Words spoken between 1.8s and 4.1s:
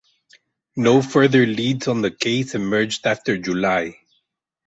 on the case emerged after July.